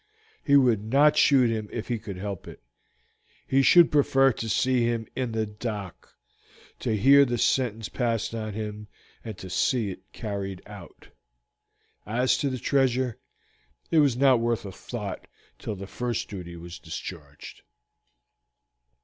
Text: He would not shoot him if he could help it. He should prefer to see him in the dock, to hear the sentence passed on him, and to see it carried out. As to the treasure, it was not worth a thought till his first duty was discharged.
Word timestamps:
He 0.43 0.55
would 0.55 0.83
not 0.83 1.15
shoot 1.15 1.51
him 1.51 1.69
if 1.71 1.87
he 1.87 1.99
could 1.99 2.17
help 2.17 2.47
it. 2.47 2.63
He 3.45 3.61
should 3.61 3.91
prefer 3.91 4.33
to 4.33 4.49
see 4.49 4.83
him 4.83 5.05
in 5.15 5.31
the 5.31 5.45
dock, 5.45 6.15
to 6.79 6.97
hear 6.97 7.23
the 7.23 7.37
sentence 7.37 7.87
passed 7.87 8.33
on 8.33 8.53
him, 8.53 8.87
and 9.23 9.37
to 9.37 9.47
see 9.47 9.91
it 9.91 10.11
carried 10.11 10.63
out. 10.65 11.09
As 12.03 12.35
to 12.39 12.49
the 12.49 12.57
treasure, 12.57 13.19
it 13.91 13.99
was 13.99 14.17
not 14.17 14.39
worth 14.39 14.65
a 14.65 14.71
thought 14.71 15.27
till 15.59 15.75
his 15.75 15.87
first 15.87 16.27
duty 16.27 16.55
was 16.55 16.79
discharged. 16.79 17.61